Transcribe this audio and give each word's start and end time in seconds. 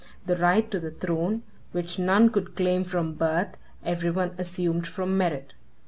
The 0.25 0.35
right 0.35 0.71
to 0.71 0.79
the 0.79 0.89
throne, 0.89 1.43
which 1.73 1.99
none 1.99 2.31
could 2.31 2.55
claim 2.55 2.83
from 2.85 3.13
birth, 3.13 3.55
every 3.85 4.09
one 4.09 4.31
assumed 4.39 4.87
from 4.87 5.15
merit. 5.15 5.53